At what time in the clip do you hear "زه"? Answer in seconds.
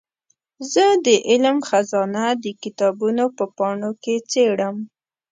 0.73-0.85